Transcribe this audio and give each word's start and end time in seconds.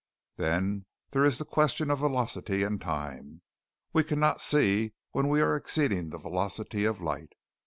"Then 0.37 0.87
there 1.11 1.23
is 1.23 1.37
the 1.37 1.45
question 1.45 1.91
of 1.91 1.99
velocity 1.99 2.63
and 2.63 2.81
time. 2.81 3.43
We 3.93 4.03
cannot 4.03 4.41
see 4.41 4.95
when 5.11 5.27
we 5.27 5.41
are 5.41 5.55
exceeding 5.55 6.09
the 6.09 6.17
velocity 6.17 6.85
of 6.85 6.99
light. 7.01 7.33